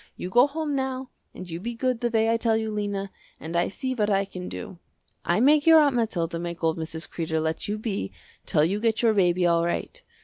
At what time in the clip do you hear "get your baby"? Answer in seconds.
8.79-9.45